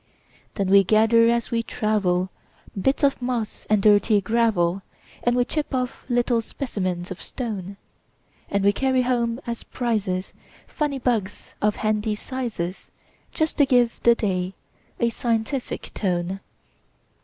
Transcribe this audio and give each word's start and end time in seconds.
Then 0.55 0.71
we 0.71 0.83
gather 0.83 1.29
as 1.29 1.51
we 1.51 1.61
travel, 1.61 2.31
Bits 2.75 3.03
of 3.03 3.21
moss 3.21 3.67
and 3.69 3.83
dirty 3.83 4.19
gravel, 4.19 4.81
And 5.21 5.35
we 5.35 5.45
chip 5.45 5.75
off 5.75 6.07
little 6.09 6.41
specimens 6.41 7.11
of 7.11 7.21
stone; 7.21 7.77
And 8.49 8.63
we 8.63 8.73
carry 8.73 9.03
home 9.03 9.39
as 9.45 9.63
prizesFunny 9.63 11.03
bugs, 11.03 11.53
of 11.61 11.75
handy 11.75 12.15
sizes, 12.15 12.89
Just 13.31 13.59
to 13.59 13.65
give 13.67 13.99
the 14.01 14.15
day 14.15 14.55
a 14.99 15.11
scientific 15.11 15.91
tone. 15.93 16.39